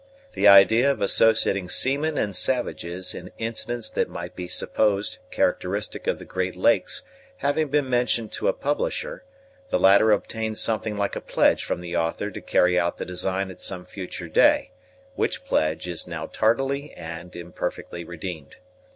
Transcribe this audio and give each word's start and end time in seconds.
The 0.33 0.47
idea 0.47 0.89
of 0.89 0.99
associating 0.99 1.69
seamen 1.69 2.17
and 2.17 2.35
savages 2.35 3.13
in 3.13 3.31
incidents 3.37 3.87
that 3.91 4.09
might 4.09 4.35
be 4.35 4.47
supposed 4.47 5.19
characteristic 5.29 6.07
of 6.07 6.17
the 6.17 6.25
Great 6.25 6.55
Lakes 6.55 7.03
having 7.37 7.67
been 7.67 7.87
mentioned 7.87 8.31
to 8.31 8.47
a 8.47 8.53
Publisher, 8.53 9.23
the 9.69 9.77
latter 9.77 10.11
obtained 10.11 10.57
something 10.57 10.97
like 10.97 11.15
a 11.15 11.21
pledge 11.21 11.63
from 11.63 11.81
the 11.81 11.95
Author 11.95 12.31
to 12.31 12.41
carry 12.41 12.79
out 12.79 12.97
the 12.97 13.05
design 13.05 13.51
at 13.51 13.61
some 13.61 13.85
future 13.85 14.27
day, 14.27 14.71
which 15.13 15.45
pledge 15.45 15.87
is 15.87 16.07
now 16.07 16.25
tardily 16.25 16.91
and 16.97 17.35
imperfectly 17.35 18.03
redeemed. 18.03 18.55